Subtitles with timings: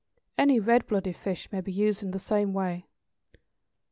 [0.35, 2.87] (Any red blooded fish may be used in the same way.)